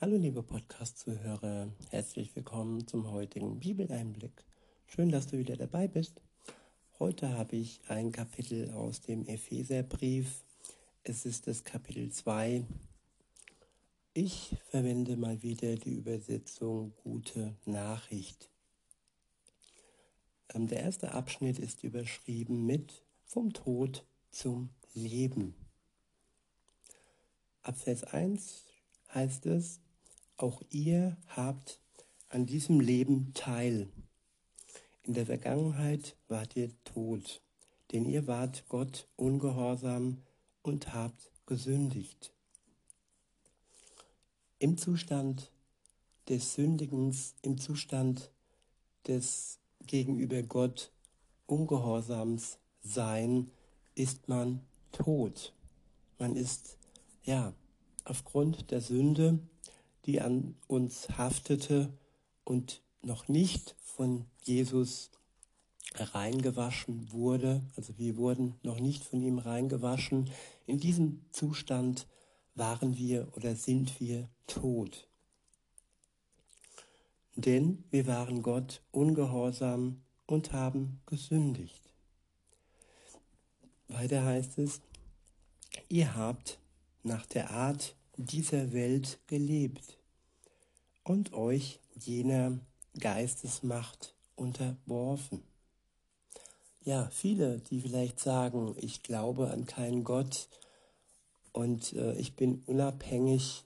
[0.00, 4.44] Hallo liebe Podcast-Zuhörer, herzlich willkommen zum heutigen Bibeleinblick.
[4.86, 6.22] Schön, dass du wieder dabei bist.
[7.00, 10.44] Heute habe ich ein Kapitel aus dem Epheserbrief.
[11.02, 12.64] Es ist das Kapitel 2.
[14.14, 18.50] Ich verwende mal wieder die Übersetzung Gute Nachricht.
[20.54, 25.56] Ähm, der erste Abschnitt ist überschrieben mit Vom Tod zum Leben.
[27.64, 28.62] Ab Vers 1
[29.12, 29.80] heißt es,
[30.38, 31.80] auch ihr habt
[32.28, 33.88] an diesem Leben teil.
[35.02, 37.42] In der Vergangenheit wart ihr tot,
[37.92, 40.22] denn ihr wart Gott ungehorsam
[40.62, 42.32] und habt gesündigt.
[44.58, 45.50] Im Zustand
[46.28, 48.30] des Sündigens, im Zustand
[49.06, 50.92] des gegenüber Gott
[51.46, 53.50] Ungehorsams sein,
[53.94, 54.60] ist man
[54.92, 55.54] tot.
[56.18, 56.76] Man ist,
[57.22, 57.54] ja,
[58.04, 59.38] aufgrund der Sünde
[60.08, 61.92] die an uns haftete
[62.42, 65.10] und noch nicht von Jesus
[65.94, 67.62] reingewaschen wurde.
[67.76, 70.30] Also wir wurden noch nicht von ihm reingewaschen.
[70.64, 72.06] In diesem Zustand
[72.54, 75.06] waren wir oder sind wir tot.
[77.36, 81.92] Denn wir waren Gott ungehorsam und haben gesündigt.
[83.88, 84.80] Weiter heißt es,
[85.90, 86.58] ihr habt
[87.02, 89.97] nach der Art dieser Welt gelebt
[91.08, 92.58] und euch jener
[93.00, 95.42] Geistesmacht unterworfen.
[96.84, 100.48] Ja, viele, die vielleicht sagen, ich glaube an keinen Gott
[101.52, 103.64] und äh, ich bin unabhängig,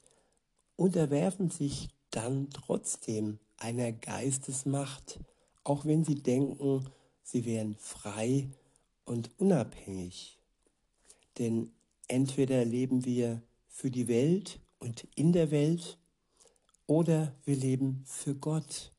[0.76, 5.18] unterwerfen sich dann trotzdem einer Geistesmacht,
[5.64, 6.88] auch wenn sie denken,
[7.24, 8.48] sie wären frei
[9.04, 10.38] und unabhängig.
[11.38, 11.72] Denn
[12.06, 15.98] entweder leben wir für die Welt und in der Welt
[16.86, 18.92] oder wir leben für Gott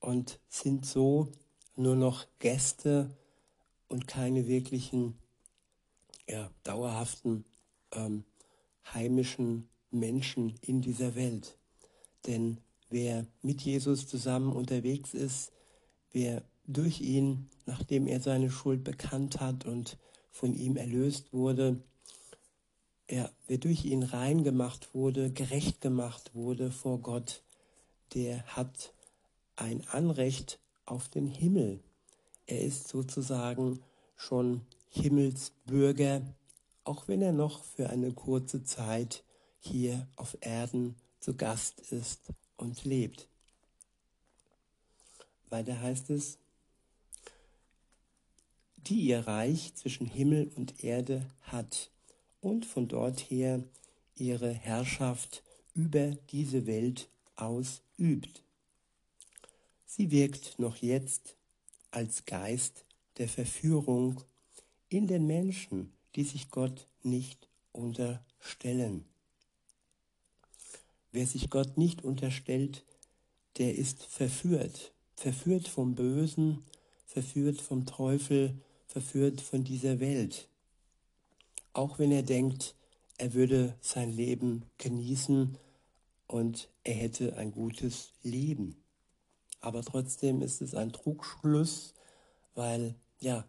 [0.00, 1.28] und sind so
[1.76, 3.10] nur noch Gäste
[3.88, 5.18] und keine wirklichen
[6.28, 7.44] ja, dauerhaften
[7.92, 8.24] ähm,
[8.92, 11.56] heimischen Menschen in dieser Welt.
[12.26, 12.58] Denn
[12.90, 15.52] wer mit Jesus zusammen unterwegs ist,
[16.12, 19.98] wer durch ihn, nachdem er seine Schuld bekannt hat und
[20.30, 21.82] von ihm erlöst wurde,
[23.10, 27.42] ja, wer durch ihn rein gemacht wurde, gerecht gemacht wurde vor Gott,
[28.14, 28.92] der hat
[29.56, 31.80] ein Anrecht auf den Himmel.
[32.46, 33.80] Er ist sozusagen
[34.16, 36.22] schon Himmelsbürger,
[36.84, 39.24] auch wenn er noch für eine kurze Zeit
[39.60, 43.28] hier auf Erden zu Gast ist und lebt.
[45.48, 46.38] Weiter heißt es,
[48.76, 51.90] die ihr Reich zwischen Himmel und Erde hat
[52.44, 53.64] und von dort her
[54.14, 55.42] ihre Herrschaft
[55.74, 58.42] über diese Welt ausübt.
[59.86, 61.36] Sie wirkt noch jetzt
[61.90, 62.84] als Geist
[63.18, 64.20] der Verführung
[64.88, 69.04] in den Menschen, die sich Gott nicht unterstellen.
[71.12, 72.84] Wer sich Gott nicht unterstellt,
[73.56, 76.64] der ist verführt, verführt vom Bösen,
[77.06, 80.48] verführt vom Teufel, verführt von dieser Welt
[81.74, 82.74] auch wenn er denkt,
[83.18, 85.58] er würde sein Leben genießen
[86.26, 88.76] und er hätte ein gutes Leben.
[89.60, 91.94] Aber trotzdem ist es ein Trugschluss,
[92.54, 93.44] weil ja,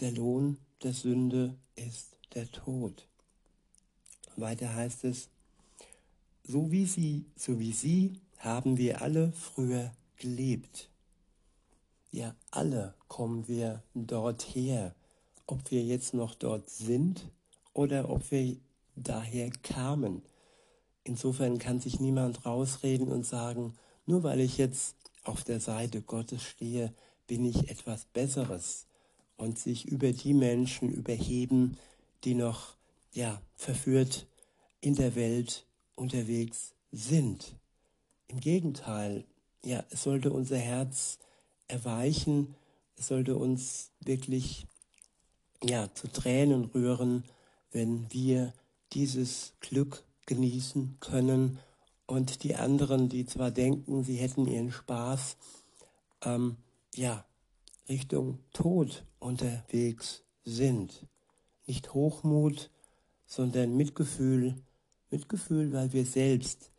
[0.00, 3.06] der Lohn der Sünde ist der Tod.
[4.36, 5.28] Weiter heißt es,
[6.42, 10.90] so wie sie, so wie sie haben wir alle früher gelebt.
[12.10, 14.92] Ja, alle kommen wir dorthin
[15.46, 17.30] ob wir jetzt noch dort sind
[17.72, 18.56] oder ob wir
[18.96, 20.22] daher kamen.
[21.04, 23.74] Insofern kann sich niemand rausreden und sagen,
[24.06, 26.92] nur weil ich jetzt auf der Seite Gottes stehe,
[27.26, 28.86] bin ich etwas Besseres
[29.36, 31.76] und sich über die Menschen überheben,
[32.24, 32.74] die noch
[33.12, 34.26] ja verführt
[34.80, 37.56] in der Welt unterwegs sind.
[38.28, 39.24] Im Gegenteil,
[39.64, 41.18] ja, es sollte unser Herz
[41.68, 42.54] erweichen,
[42.96, 44.66] es sollte uns wirklich
[45.62, 47.24] ja, zu Tränen rühren,
[47.72, 48.52] wenn wir
[48.92, 51.58] dieses Glück genießen können
[52.06, 55.36] und die anderen, die zwar denken, sie hätten ihren Spaß,
[56.22, 56.56] ähm,
[56.94, 57.24] ja,
[57.88, 61.06] Richtung Tod unterwegs sind.
[61.66, 62.70] Nicht Hochmut,
[63.26, 64.54] sondern Mitgefühl,
[65.10, 66.70] Mitgefühl, weil wir selbst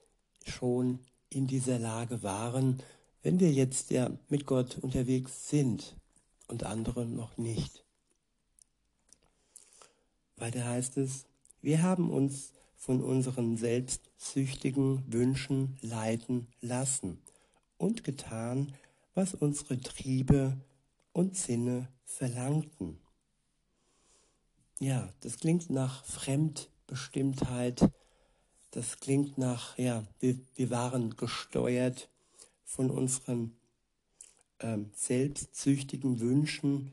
[0.46, 1.00] schon
[1.30, 2.82] in dieser Lage waren,
[3.24, 5.96] wenn wir jetzt ja mit Gott unterwegs sind
[6.48, 7.85] und andere noch nicht.
[10.38, 11.26] Weiter heißt es,
[11.62, 17.22] wir haben uns von unseren selbstsüchtigen Wünschen leiten lassen
[17.78, 18.74] und getan,
[19.14, 20.58] was unsere Triebe
[21.14, 23.00] und Sinne verlangten.
[24.80, 27.90] Ja, das klingt nach Fremdbestimmtheit,
[28.72, 32.10] das klingt nach, ja, wir, wir waren gesteuert
[32.66, 33.56] von unseren
[34.60, 36.92] ähm, selbstsüchtigen Wünschen,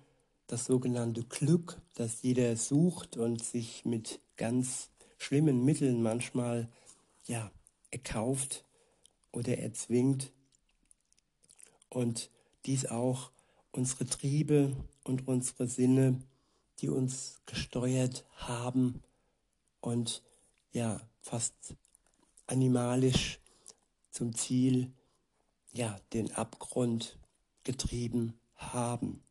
[0.53, 6.69] das sogenannte Glück, das jeder sucht und sich mit ganz schlimmen Mitteln manchmal
[7.25, 7.51] ja
[7.91, 8.67] erkauft
[9.33, 10.31] oder erzwingt
[11.89, 12.29] und
[12.67, 13.31] dies auch
[13.71, 16.21] unsere Triebe und unsere Sinne,
[16.81, 19.03] die uns gesteuert haben
[19.81, 20.23] und
[20.73, 21.77] ja fast
[22.47, 23.41] animalisch
[24.11, 24.93] zum Ziel
[25.73, 27.19] ja den Abgrund
[27.65, 29.23] getrieben haben.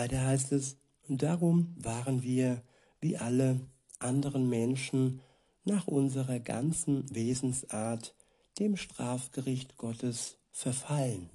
[0.00, 2.62] Weiter heißt es, und darum waren wir
[3.02, 3.60] wie alle
[3.98, 5.20] anderen Menschen
[5.64, 8.14] nach unserer ganzen Wesensart
[8.58, 11.28] dem Strafgericht Gottes verfallen.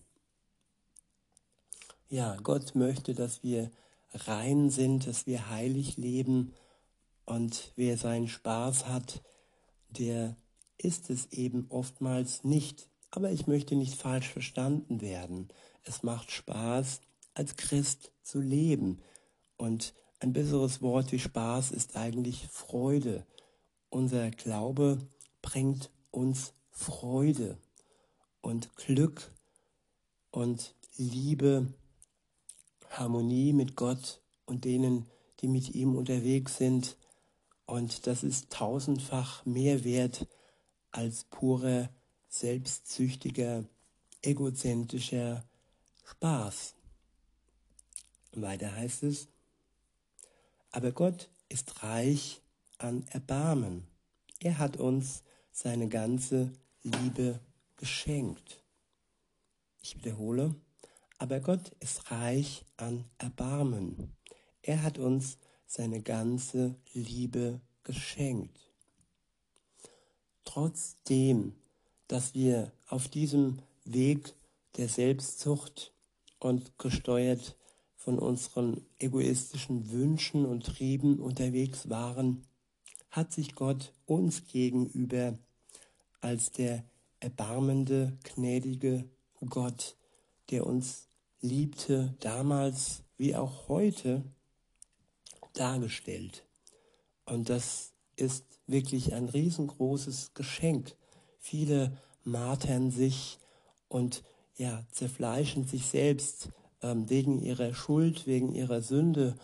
[2.09, 3.69] Ja, Gott möchte, dass wir
[4.11, 6.55] rein sind, dass wir heilig leben
[7.23, 9.21] und wer seinen Spaß hat,
[9.89, 10.37] der
[10.79, 12.89] ist es eben oftmals nicht.
[13.11, 15.49] Aber ich möchte nicht falsch verstanden werden.
[15.83, 17.01] Es macht Spaß,
[17.35, 18.99] als Christ zu leben.
[19.57, 23.25] Und ein besseres Wort wie Spaß ist eigentlich Freude.
[23.89, 24.97] Unser Glaube
[25.43, 27.57] bringt uns Freude
[28.41, 29.31] und Glück
[30.31, 31.73] und Liebe,
[32.89, 35.05] Harmonie mit Gott und denen,
[35.41, 36.97] die mit ihm unterwegs sind.
[37.65, 40.27] Und das ist tausendfach mehr wert
[40.91, 41.89] als purer
[42.29, 43.65] selbstsüchtiger,
[44.21, 45.43] egozentrischer
[46.05, 46.74] Spaß.
[48.41, 49.27] Weiter heißt es,
[50.71, 52.41] aber Gott ist reich
[52.77, 53.87] an Erbarmen.
[54.39, 56.51] Er hat uns seine ganze
[56.83, 57.39] Liebe
[57.77, 58.61] geschenkt.
[59.81, 60.55] Ich wiederhole,
[61.17, 64.15] aber Gott ist reich an Erbarmen.
[64.61, 68.71] Er hat uns seine ganze Liebe geschenkt.
[70.43, 71.55] Trotzdem,
[72.07, 74.33] dass wir auf diesem Weg
[74.77, 75.93] der Selbstzucht
[76.39, 77.55] und gesteuert
[78.05, 82.45] von unseren egoistischen Wünschen und Trieben unterwegs waren,
[83.11, 85.37] hat sich Gott uns gegenüber
[86.21, 86.85] als der
[87.19, 89.09] erbarmende, gnädige
[89.49, 89.97] Gott,
[90.49, 91.09] der uns
[91.41, 94.23] liebte, damals wie auch heute,
[95.53, 96.45] dargestellt.
[97.25, 100.95] Und das ist wirklich ein riesengroßes Geschenk,
[101.45, 103.37] Viele martern sich
[103.87, 104.23] und
[104.57, 106.49] ja, zerfleischen sich selbst
[106.85, 109.35] ähm, wegen ihrer Schuld, wegen ihrer Sünde,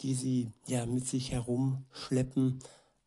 [0.00, 2.58] die sie ja mit sich herumschleppen.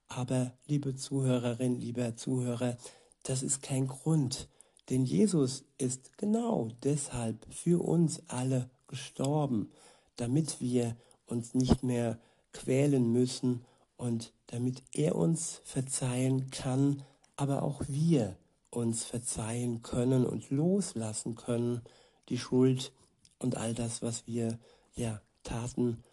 [0.07, 2.77] Aber liebe Zuhörerin, lieber Zuhörer,
[3.24, 4.48] das ist kein Grund,
[4.89, 9.72] denn Jesus ist genau deshalb für uns alle gestorben,
[10.16, 10.95] damit wir
[11.25, 12.19] uns nicht mehr
[12.54, 13.66] quälen müssen
[13.98, 17.01] und damit er uns verzeihen kann,
[17.36, 18.38] aber auch wir
[18.69, 21.81] uns verzeihen können und loslassen können,
[22.30, 22.94] die Schuld
[23.40, 24.60] und all das, was wir
[24.96, 26.04] ja taten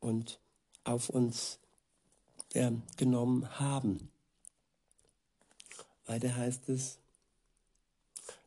[0.00, 0.40] und
[0.84, 1.58] auf uns
[2.54, 4.10] äh, genommen haben.
[6.06, 6.98] Weiter heißt es,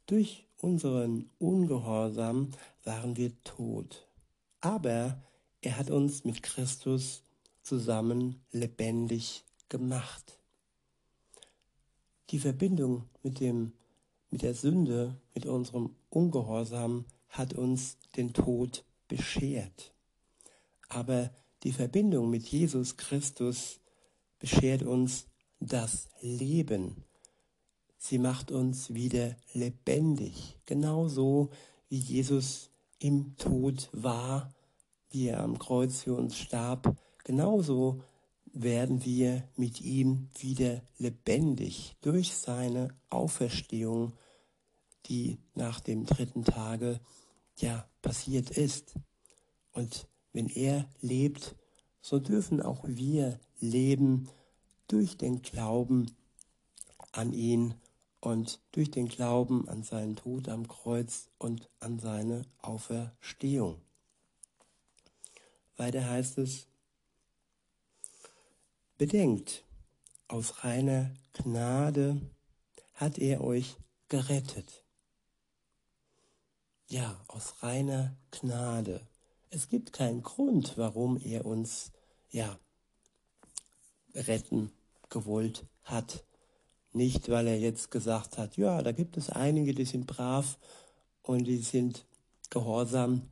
[0.06, 2.52] durch unseren Ungehorsam
[2.84, 4.08] waren wir tot,
[4.62, 5.22] aber
[5.62, 7.24] er hat uns mit Christus
[7.62, 10.40] zusammen lebendig gemacht
[12.34, 13.74] die Verbindung mit, dem,
[14.32, 19.94] mit der Sünde, mit unserem Ungehorsam hat uns den Tod beschert.
[20.88, 21.32] Aber
[21.63, 23.80] die Verbindung mit Jesus Christus
[24.40, 25.25] beschert uns
[25.60, 27.04] das Leben.
[27.98, 31.50] Sie macht uns wieder lebendig, genauso
[31.90, 34.54] wie Jesus im Tod war,
[35.10, 38.02] wie er am Kreuz für uns starb, genauso
[38.54, 44.13] werden wir mit ihm wieder lebendig durch seine Auferstehung,
[45.08, 47.00] die nach dem dritten Tage
[47.57, 48.95] ja passiert ist.
[49.72, 51.55] Und wenn er lebt,
[52.01, 54.29] so dürfen auch wir leben
[54.88, 56.12] durch den Glauben
[57.12, 57.75] an ihn
[58.19, 63.81] und durch den Glauben an seinen Tod am Kreuz und an seine Auferstehung.
[65.75, 66.67] Weiter heißt es,
[68.98, 69.65] Bedenkt,
[70.27, 72.22] aus reiner Gnade
[72.93, 73.75] hat er euch
[74.07, 74.83] gerettet.
[76.94, 79.02] Ja, aus reiner Gnade.
[79.50, 81.92] Es gibt keinen Grund, warum er uns
[82.30, 82.60] ja
[84.14, 84.72] retten
[85.10, 86.24] gewollt hat.
[86.92, 90.60] Nicht, weil er jetzt gesagt hat, ja, da gibt es einige, die sind brav
[91.24, 92.06] und die sind
[92.52, 93.24] gehorsam.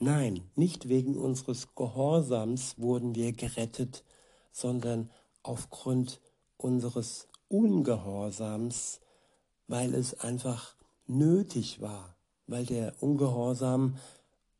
[0.00, 4.02] Nein, nicht wegen unseres Gehorsams wurden wir gerettet,
[4.50, 5.08] sondern
[5.44, 6.20] aufgrund
[6.56, 8.98] unseres Ungehorsams,
[9.68, 10.74] weil es einfach
[11.06, 12.13] nötig war,
[12.46, 13.96] weil der Ungehorsam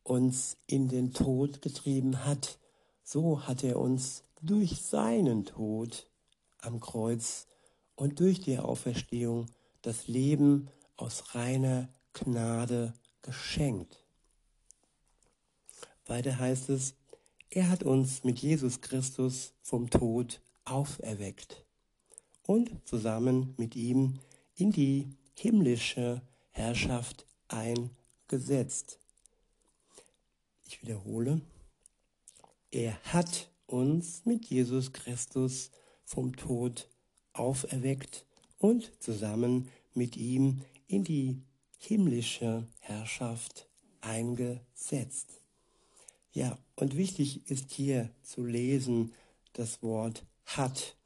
[0.03, 2.59] uns in den Tod getrieben hat.
[3.03, 6.07] So hat er uns durch seinen Tod
[6.59, 7.47] am Kreuz
[7.97, 9.47] und durch die Auferstehung
[9.83, 14.05] das Leben aus reiner Gnade geschenkt.
[16.07, 16.95] Weiter heißt es,
[17.51, 21.65] er hat uns mit Jesus Christus vom Tod auferweckt
[22.47, 24.21] und zusammen mit ihm
[24.55, 28.99] in die himmlische Herrschaft eingesetzt.
[30.67, 31.41] Ich wiederhole,
[32.71, 35.71] er hat uns mit Jesus Christus
[36.05, 36.89] vom Tod
[37.33, 38.27] auferweckt
[38.59, 41.41] und zusammen mit ihm in die
[41.79, 43.69] himmlische Herrschaft
[44.01, 45.41] eingesetzt.
[46.33, 49.13] Ja, und wichtig ist hier zu lesen
[49.53, 50.97] das Wort hat.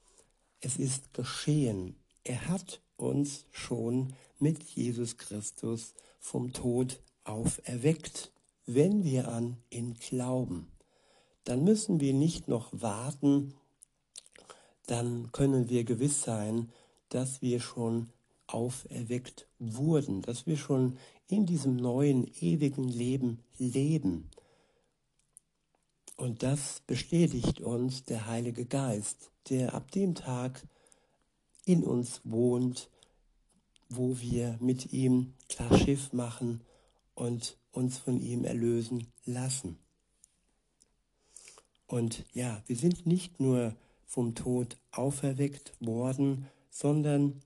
[0.61, 1.97] Es ist geschehen.
[2.25, 8.33] Er hat uns schon mit Jesus Christus vom Tod auferweckt,
[8.67, 10.71] wenn wir an ihn glauben.
[11.45, 13.55] Dann müssen wir nicht noch warten,
[14.87, 16.71] dann können wir gewiss sein,
[17.09, 18.11] dass wir schon
[18.47, 20.99] auferweckt wurden, dass wir schon
[21.29, 24.31] in diesem neuen ewigen Leben leben.
[26.17, 30.67] Und das bestätigt uns der Heilige Geist, der ab dem Tag
[31.65, 32.91] in uns wohnt,
[33.89, 36.63] wo wir mit ihm klar Schiff machen
[37.15, 39.79] und uns von ihm erlösen lassen.
[41.87, 47.41] Und ja, wir sind nicht nur vom Tod auferweckt worden, sondern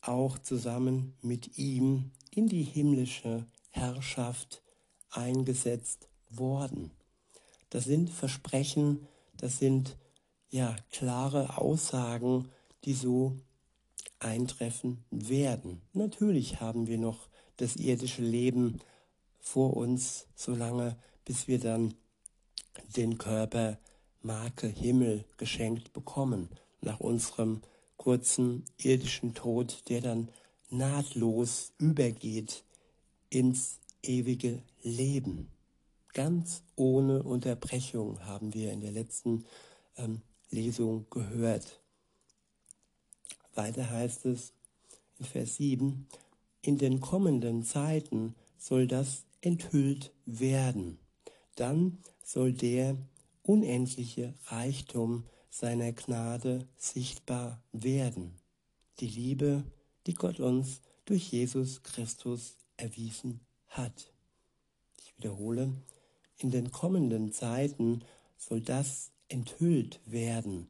[0.00, 4.62] auch zusammen mit ihm in die himmlische Herrschaft
[5.10, 6.90] eingesetzt worden.
[7.70, 9.96] Das sind Versprechen, das sind
[10.50, 12.48] ja klare Aussagen,
[12.84, 13.36] die so
[14.18, 15.82] eintreffen werden.
[15.92, 18.80] Natürlich haben wir noch das irdische Leben
[19.40, 21.94] vor uns, solange bis wir dann
[22.96, 23.78] den Körper
[24.22, 26.48] Marke Himmel geschenkt bekommen,
[26.80, 27.62] nach unserem
[27.96, 30.30] kurzen irdischen Tod, der dann
[30.70, 32.64] nahtlos übergeht
[33.30, 35.48] ins ewige Leben.
[36.14, 39.44] Ganz ohne Unterbrechung haben wir in der letzten
[39.96, 41.80] ähm, Lesung gehört.
[43.58, 44.52] Weiter heißt es
[45.18, 46.06] in Vers 7,
[46.62, 50.98] in den kommenden Zeiten soll das enthüllt werden.
[51.56, 52.96] Dann soll der
[53.42, 58.38] unendliche Reichtum seiner Gnade sichtbar werden.
[59.00, 59.64] Die Liebe,
[60.06, 64.12] die Gott uns durch Jesus Christus erwiesen hat.
[64.98, 65.72] Ich wiederhole,
[66.36, 68.02] in den kommenden Zeiten
[68.36, 70.68] soll das enthüllt werden.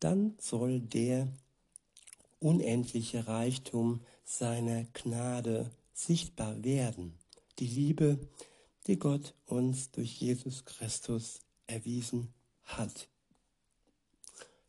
[0.00, 1.28] Dann soll der
[2.38, 7.14] unendliche Reichtum seiner Gnade sichtbar werden.
[7.58, 8.18] Die Liebe,
[8.86, 12.32] die Gott uns durch Jesus Christus erwiesen
[12.64, 13.08] hat.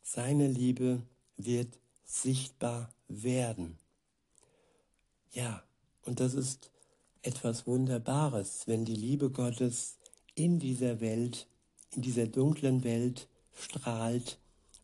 [0.02, 1.02] Seine Liebe
[1.36, 3.78] wird sichtbar werden.
[5.32, 5.62] Ja,
[6.02, 6.70] und das ist
[7.22, 9.98] etwas Wunderbares, wenn die Liebe Gottes
[10.34, 11.46] in dieser Welt,
[11.94, 14.38] in dieser dunklen Welt strahlt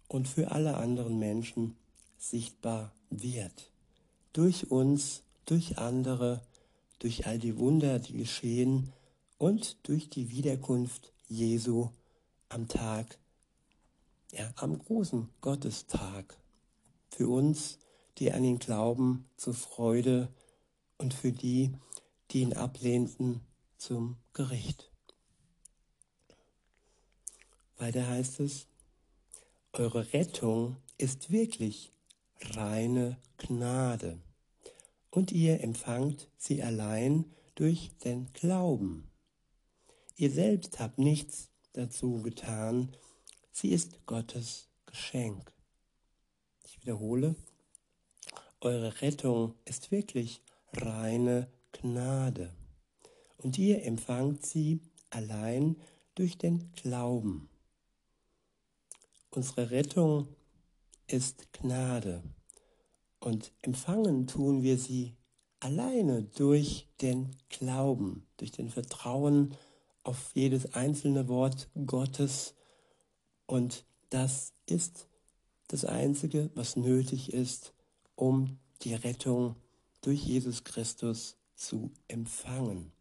[0.08, 1.76] und für alle anderen Menschen
[2.30, 3.70] sichtbar wird.
[4.32, 6.42] Durch uns, durch andere,
[6.98, 8.92] durch all die Wunder, die geschehen
[9.38, 11.90] und durch die Wiederkunft Jesu
[12.48, 13.18] am Tag,
[14.32, 16.36] ja, am großen Gottestag.
[17.10, 17.78] Für uns,
[18.18, 20.28] die an ihn glauben, zur Freude
[20.98, 21.72] und für die,
[22.30, 23.40] die ihn ablehnten,
[23.76, 24.90] zum Gericht.
[27.76, 28.66] Weiter heißt es,
[29.72, 31.93] eure Rettung ist wirklich
[32.52, 34.18] reine Gnade
[35.10, 37.24] und ihr empfangt sie allein
[37.54, 39.08] durch den Glauben.
[40.16, 42.96] Ihr selbst habt nichts dazu getan.
[43.52, 45.52] Sie ist Gottes Geschenk.
[46.64, 47.36] Ich wiederhole,
[48.60, 50.40] eure Rettung ist wirklich
[50.72, 52.54] reine Gnade.
[53.36, 55.76] Und ihr empfangt sie allein
[56.14, 57.48] durch den Glauben.
[59.30, 60.28] Unsere Rettung
[61.06, 62.22] ist Gnade.
[63.20, 65.16] Und empfangen tun wir sie
[65.60, 69.56] alleine durch den Glauben, durch den Vertrauen
[70.02, 72.54] auf jedes einzelne Wort Gottes.
[73.46, 75.08] Und das ist
[75.68, 77.72] das Einzige, was nötig ist,
[78.14, 79.56] um die Rettung
[80.02, 82.92] durch Jesus Christus zu empfangen.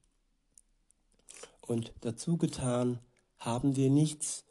[1.60, 3.00] Und dazu getan
[3.38, 4.45] haben wir nichts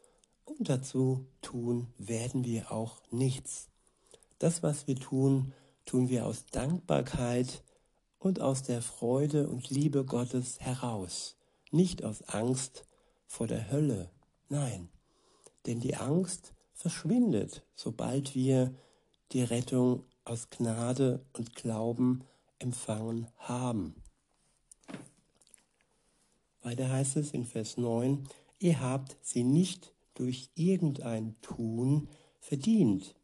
[0.45, 3.69] und dazu tun werden wir auch nichts.
[4.39, 5.53] Das, was wir tun,
[5.85, 7.63] tun wir aus Dankbarkeit
[8.19, 11.35] und aus der Freude und Liebe Gottes heraus,
[11.71, 12.85] nicht aus Angst
[13.25, 14.09] vor der Hölle,
[14.49, 14.89] nein,
[15.65, 18.73] denn die Angst verschwindet, sobald wir
[19.31, 22.23] die Rettung aus Gnade und Glauben
[22.59, 23.95] empfangen haben.
[26.61, 28.27] Weiter heißt es in Vers 9,
[28.59, 33.15] ihr habt sie nicht durch irgendein Tun verdient,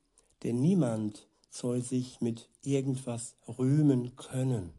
[0.43, 4.73] denn niemand soll sich mit irgendwas rühmen können.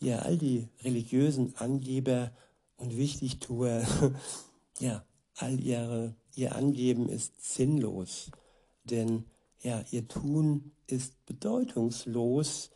[0.00, 2.32] Ja, all die religiösen Angeber
[2.76, 3.84] und Wichtigtuer,
[4.78, 5.04] ja,
[5.36, 8.30] all ihre, ihr Angeben ist sinnlos,
[8.84, 9.24] denn
[9.60, 12.70] ja, ihr Tun ist bedeutungslos,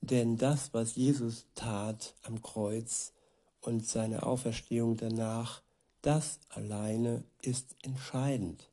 [0.00, 3.12] denn das, was Jesus tat am Kreuz
[3.60, 5.62] und seine Auferstehung danach,
[6.02, 8.70] das alleine ist entscheidend.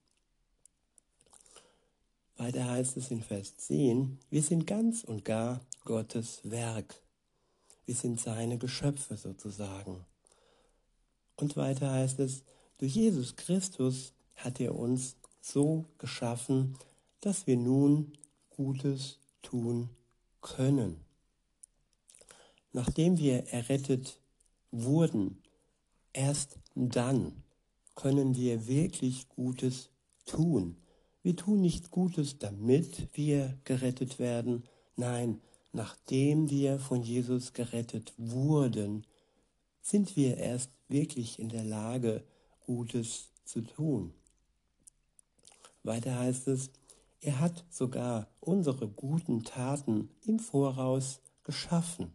[2.37, 7.01] Weiter heißt es in Vers 10, wir sind ganz und gar Gottes Werk.
[7.85, 10.05] Wir sind seine Geschöpfe sozusagen.
[11.37, 12.43] Und weiter heißt es,
[12.77, 16.77] durch Jesus Christus hat er uns so geschaffen,
[17.21, 18.17] dass wir nun
[18.49, 19.89] Gutes tun
[20.41, 20.99] können.
[22.73, 24.19] Nachdem wir errettet
[24.71, 25.41] wurden,
[26.15, 27.43] erst dann
[27.95, 29.89] können wir wirklich Gutes
[30.25, 30.77] tun.
[31.23, 34.63] Wir tun nicht Gutes, damit wir gerettet werden.
[34.95, 35.41] Nein,
[35.71, 39.05] nachdem wir von Jesus gerettet wurden,
[39.81, 42.23] sind wir erst wirklich in der Lage,
[42.65, 44.13] Gutes zu tun.
[45.83, 46.71] Weiter heißt es,
[47.21, 52.11] er hat sogar unsere guten Taten im Voraus geschaffen,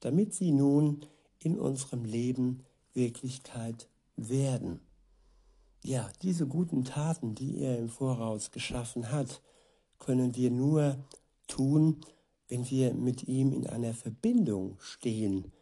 [0.00, 1.04] damit sie nun
[1.38, 2.65] in unserem Leben
[2.96, 4.80] Wirklichkeit werden.
[5.84, 9.40] Ja, diese guten Taten, die er im Voraus geschaffen hat,
[10.00, 10.98] können wir nur
[11.46, 12.00] tun,
[12.48, 15.52] wenn wir mit ihm in einer Verbindung stehen.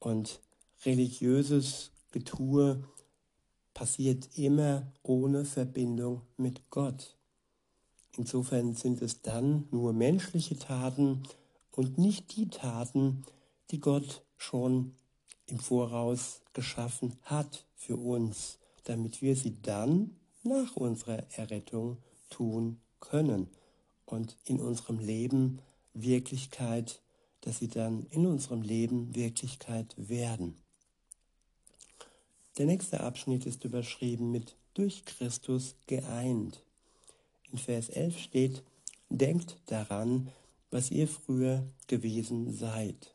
[0.00, 0.40] Und
[0.84, 2.82] religiöses Getue
[3.74, 7.16] passiert immer ohne Verbindung mit Gott.
[8.16, 11.22] Insofern sind es dann nur menschliche Taten
[11.70, 13.24] und nicht die Taten,
[13.70, 14.96] die Gott schon
[15.50, 21.98] im Voraus geschaffen hat für uns, damit wir sie dann nach unserer Errettung
[22.30, 23.48] tun können
[24.06, 25.60] und in unserem Leben
[25.94, 27.00] Wirklichkeit,
[27.42, 30.56] dass sie dann in unserem Leben Wirklichkeit werden.
[32.58, 36.62] Der nächste Abschnitt ist überschrieben mit durch Christus geeint.
[37.50, 38.62] In Vers 11 steht,
[39.08, 40.30] denkt daran,
[40.70, 43.14] was ihr früher gewesen seid.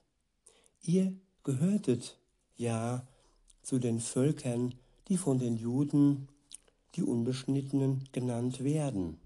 [0.82, 2.17] Ihr gehörtet
[2.58, 3.08] ja
[3.62, 4.76] zu den Völkern,
[5.08, 6.28] die von den Juden
[6.96, 9.20] die Unbeschnittenen genannt werden.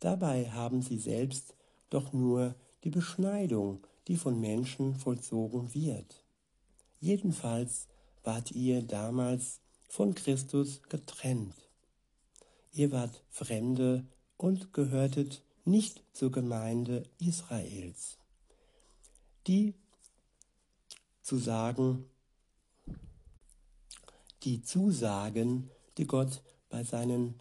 [0.00, 1.54] Dabei haben sie selbst
[1.90, 6.24] doch nur die Beschneidung, die von Menschen vollzogen wird.
[7.00, 7.88] Jedenfalls
[8.22, 11.54] wart ihr damals von Christus getrennt.
[12.72, 14.04] Ihr wart Fremde
[14.36, 18.18] und gehörtet nicht zur Gemeinde Israels.
[19.46, 19.74] Die
[21.22, 22.04] zu sagen,
[24.46, 27.34] die Zusagen, die Gott bei seinen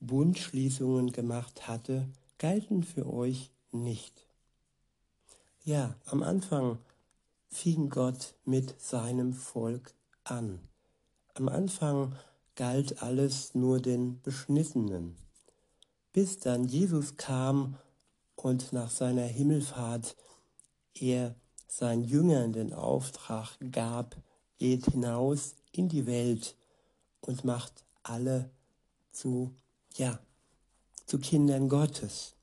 [0.00, 4.26] Bundschließungen gemacht hatte, galten für euch nicht.
[5.62, 6.78] Ja, am Anfang
[7.48, 10.58] fing Gott mit seinem Volk an.
[11.34, 12.16] Am Anfang
[12.56, 15.16] galt alles nur den Beschnittenen,
[16.12, 17.76] bis dann Jesus kam
[18.34, 20.16] und nach seiner Himmelfahrt
[20.94, 21.36] er
[21.68, 24.16] seinen Jüngern den Auftrag gab,
[24.58, 26.56] geht hinaus in die Welt
[27.20, 28.50] und macht alle
[29.10, 29.54] zu,
[29.96, 30.18] ja,
[31.06, 32.34] zu Kindern Gottes.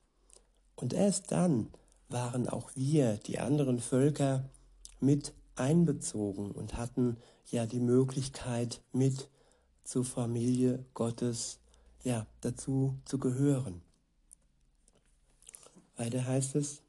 [0.76, 1.70] Und erst dann
[2.08, 4.48] waren auch wir, die anderen Völker,
[5.00, 7.16] mit einbezogen und hatten
[7.50, 9.28] ja die Möglichkeit, mit
[9.84, 11.58] zur Familie Gottes
[12.04, 13.82] ja, dazu zu gehören.
[15.96, 16.82] Weiter heißt es,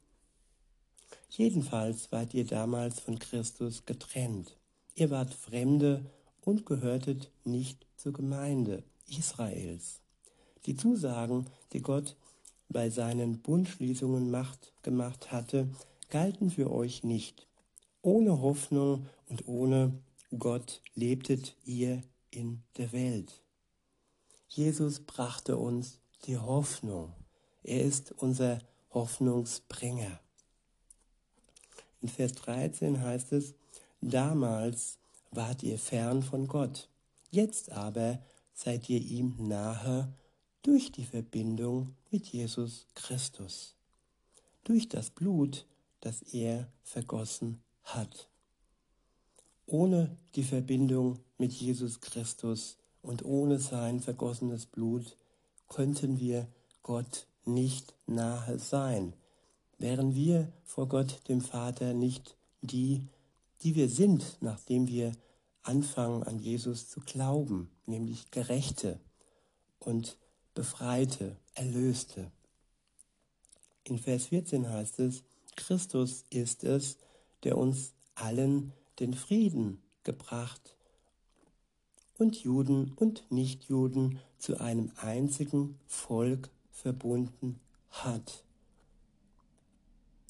[1.29, 4.58] jedenfalls wart ihr damals von Christus getrennt.
[4.95, 6.06] Ihr wart Fremde
[6.45, 10.01] und gehörtet nicht zur Gemeinde Israels.
[10.65, 12.15] Die Zusagen, die Gott
[12.69, 15.69] bei seinen Bundschließungen macht, gemacht hatte,
[16.10, 17.47] galten für euch nicht.
[18.01, 19.93] Ohne Hoffnung und ohne
[20.38, 22.01] Gott lebtet ihr
[22.32, 23.43] in der Welt.
[24.47, 27.13] Jesus brachte uns die Hoffnung.
[27.63, 28.60] Er ist unser
[28.91, 30.19] Hoffnungsbringer.
[32.01, 33.56] In Vers 13 heißt es,
[34.01, 34.99] damals
[35.35, 36.89] wart ihr fern von Gott,
[37.31, 38.19] jetzt aber
[38.53, 40.13] seid ihr ihm nahe
[40.61, 43.75] durch die Verbindung mit Jesus Christus,
[44.63, 45.65] durch das Blut,
[45.99, 48.29] das er vergossen hat.
[49.65, 55.17] Ohne die Verbindung mit Jesus Christus und ohne sein vergossenes Blut
[55.67, 56.47] könnten wir
[56.83, 59.13] Gott nicht nahe sein,
[59.77, 63.07] wären wir vor Gott dem Vater nicht die,
[63.61, 65.13] die wir sind, nachdem wir
[65.63, 68.99] anfangen an Jesus zu glauben, nämlich Gerechte
[69.80, 70.17] und
[70.54, 72.32] Befreite, Erlöste.
[73.86, 75.23] In Vers 14 heißt es,
[75.56, 76.97] Christus ist es,
[77.43, 80.76] der uns allen den Frieden gebracht
[82.17, 88.43] und Juden und Nichtjuden zu einem einzigen Volk verbunden hat.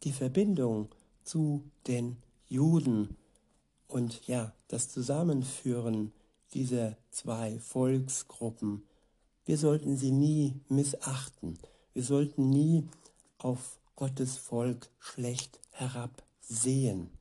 [0.04, 0.89] Die Verbindung
[1.24, 2.17] zu den
[2.48, 3.15] Juden
[3.93, 6.13] und ja, das Zusammenführen
[6.56, 8.82] dieser zwei Volksgruppen,
[9.45, 11.60] wir sollten sie nie missachten.
[11.93, 12.89] Wir sollten nie
[13.38, 17.12] auf Gottes Volk schlecht herabsehen.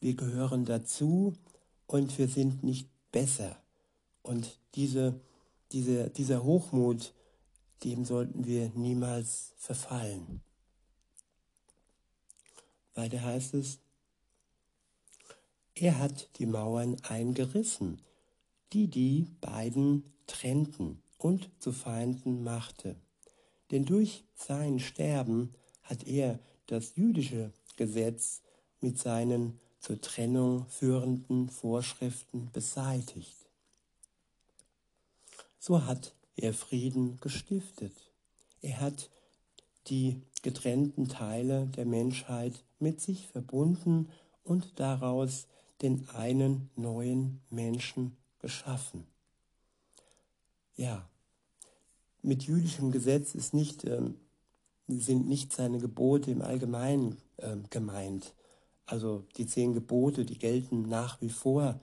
[0.00, 1.32] Wir gehören dazu
[1.86, 3.56] und wir sind nicht besser.
[4.20, 5.18] Und diese,
[5.72, 7.14] diese, dieser Hochmut,
[7.84, 10.42] dem sollten wir niemals verfallen.
[12.94, 13.78] Weiter heißt es,
[15.74, 18.00] er hat die Mauern eingerissen,
[18.72, 22.96] die die beiden trennten und zu Feinden machte.
[23.70, 28.42] Denn durch sein Sterben hat er das jüdische Gesetz
[28.80, 33.36] mit seinen zur Trennung führenden Vorschriften beseitigt.
[35.58, 37.94] So hat er Frieden gestiftet.
[38.60, 39.10] Er hat
[39.88, 44.08] die getrennten Teile der Menschheit mit sich verbunden
[44.44, 45.46] und daraus
[45.82, 49.06] den einen neuen Menschen geschaffen.
[50.76, 51.08] Ja,
[52.22, 54.14] mit jüdischem Gesetz ist nicht, ähm,
[54.88, 58.32] sind nicht seine Gebote im Allgemeinen ähm, gemeint.
[58.86, 61.80] Also die zehn Gebote, die gelten nach wie vor.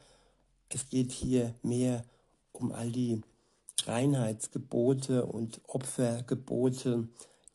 [0.69, 2.03] Es geht hier mehr
[2.51, 3.21] um all die
[3.85, 7.07] Reinheitsgebote und Opfergebote,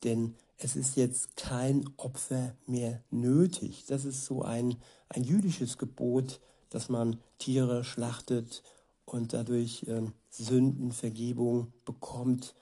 [0.02, 3.85] denn es ist jetzt kein Opfer mehr nötig.
[3.87, 4.77] Das ist so ein,
[5.11, 8.62] ein jüdisches Gebot, dass man Tiere schlachtet
[9.05, 12.55] und dadurch äh, Sündenvergebung bekommt.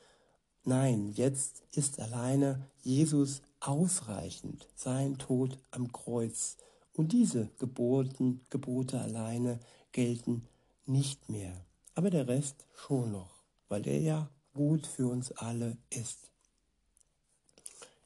[0.64, 6.56] Nein, jetzt ist alleine Jesus ausreichend, sein Tod am Kreuz.
[6.94, 9.60] Und diese Geboten, Gebote alleine
[9.92, 10.48] gelten
[10.86, 11.64] nicht mehr.
[11.94, 16.31] Aber der Rest schon noch, weil er ja gut für uns alle ist.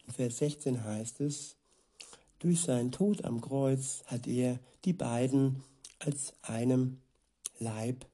[0.09, 1.57] Vers 16 heißt es,
[2.38, 5.62] durch seinen Tod am Kreuz hat er die beiden
[5.99, 6.99] als einem
[7.59, 8.07] Leib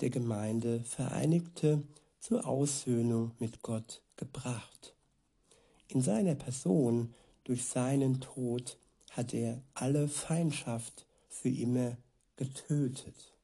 [0.00, 1.82] der Gemeinde vereinigte
[2.18, 4.94] zur Aussöhnung mit Gott gebracht.
[5.88, 8.78] In seiner Person, durch seinen Tod,
[9.10, 11.96] hat er alle Feindschaft für immer
[12.36, 13.34] getötet.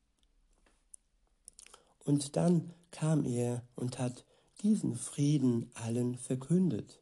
[2.04, 4.24] Und dann kam er und hat
[4.62, 7.00] diesen Frieden allen verkündet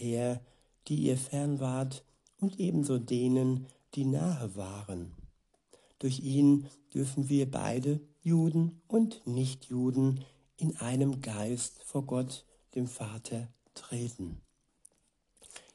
[0.00, 0.40] er,
[0.88, 2.04] die ihr fern wart,
[2.40, 5.12] und ebenso denen, die nahe waren.
[5.98, 10.24] Durch ihn dürfen wir beide, Juden und Nichtjuden,
[10.56, 14.40] in einem Geist vor Gott, dem Vater, treten.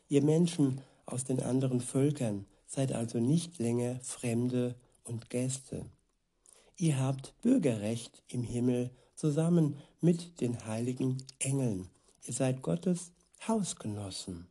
[0.07, 5.85] Ihr Menschen aus den anderen Völkern seid also nicht länger Fremde und Gäste.
[6.77, 11.89] Ihr habt Bürgerrecht im Himmel zusammen mit den heiligen Engeln.
[12.23, 13.11] Ihr seid Gottes
[13.48, 14.48] Hausgenossen.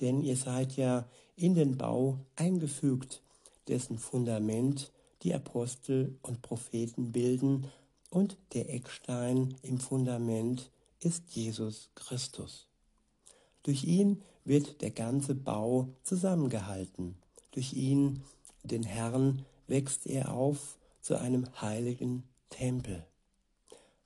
[0.00, 3.22] Denn ihr seid ja in den Bau eingefügt,
[3.68, 7.66] dessen Fundament die Apostel und Propheten bilden
[8.10, 12.68] und der Eckstein im Fundament ist Jesus Christus.
[13.62, 17.16] Durch ihn wird der ganze Bau zusammengehalten.
[17.50, 18.22] Durch ihn,
[18.62, 23.04] den Herrn, wächst er auf zu einem heiligen Tempel.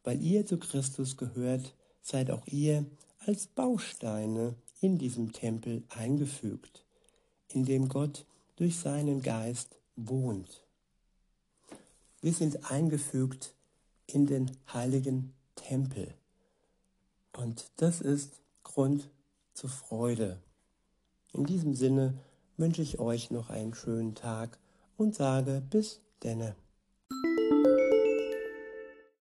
[0.03, 2.87] Weil ihr zu Christus gehört, seid auch ihr
[3.27, 6.85] als Bausteine in diesem Tempel eingefügt,
[7.49, 8.25] in dem Gott
[8.57, 10.65] durch seinen Geist wohnt.
[12.23, 13.55] Wir sind eingefügt
[14.07, 16.15] in den heiligen Tempel.
[17.33, 19.09] Und das ist Grund
[19.55, 20.41] zur Freude.
[21.33, 22.19] In diesem Sinne
[22.57, 24.59] wünsche ich euch noch einen schönen Tag
[24.97, 26.57] und sage bis denne.